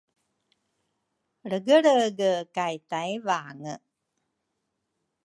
Lregelrege 1.49 2.31
kay 2.55 2.75
Tayvange 2.89 3.73